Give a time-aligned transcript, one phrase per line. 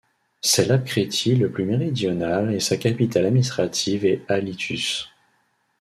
[0.41, 5.07] C'est l'apskritis le plus méridional et sa capitale administrative est Alytus.